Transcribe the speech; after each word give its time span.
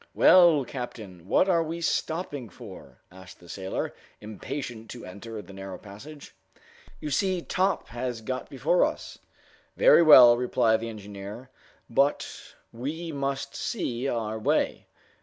"Well, 0.15 0.65
captain, 0.65 1.27
what 1.27 1.47
are 1.47 1.61
we 1.61 1.79
stopping 1.79 2.49
for?" 2.49 2.97
asked 3.11 3.39
the 3.39 3.47
sailor, 3.47 3.93
impatient 4.19 4.89
to 4.89 5.05
enter 5.05 5.43
the 5.43 5.53
narrow 5.53 5.77
passage. 5.77 6.33
"You 6.99 7.11
see 7.11 7.43
Top 7.43 7.89
has 7.89 8.21
got 8.21 8.49
before 8.49 8.83
us!" 8.83 9.19
"Very 9.77 10.01
well," 10.01 10.37
replied 10.37 10.79
the 10.79 10.89
engineer. 10.89 11.51
"But 11.87 12.55
we 12.73 13.11
must 13.11 13.55
see 13.55 14.07
our 14.07 14.39
way. 14.39 14.87